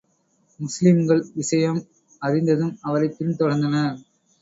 முஸ்லிம்கள் 0.59 1.25
விஷயம் 1.33 1.85
அறிந்ததும் 2.21 2.77
அவரைப் 2.81 3.15
பின் 3.17 3.35
தொடர்ந்தனர். 3.35 3.97